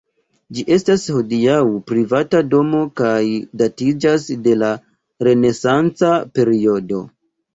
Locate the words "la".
4.61-4.69